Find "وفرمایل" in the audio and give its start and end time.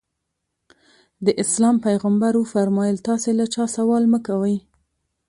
2.37-2.97